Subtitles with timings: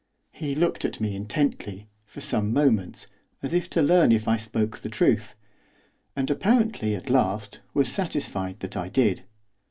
[0.31, 3.05] He looked at me intently, for some moments,
[3.43, 5.35] as if to learn if I spoke the truth;
[6.15, 9.25] and apparently, at last, was satisfied that I did.